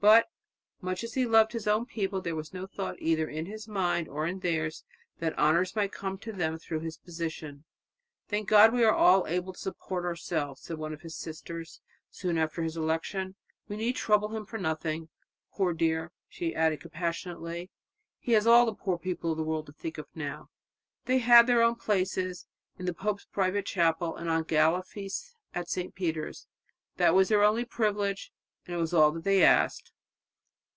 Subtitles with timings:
[0.00, 0.28] But
[0.80, 4.06] much as he loved his own people there was no thought either in his mind
[4.06, 4.84] or in theirs
[5.18, 7.64] that honours might come to them through his position.
[8.28, 11.80] "Thank God, we are all able to support ourselves," said one of his sisters
[12.12, 13.34] soon after his election,
[13.66, 15.08] "we need trouble him for nothing.
[15.52, 17.68] Poor dear," she added compassionately,
[18.20, 20.48] "he has all the poor people in the world to think of now."
[21.06, 22.46] They had their own places
[22.78, 25.92] in the pope's private chapel, and on gala days at St.
[25.96, 26.46] Peter's.
[26.98, 28.32] That was their only privilege,
[28.66, 29.92] and it was all that they asked.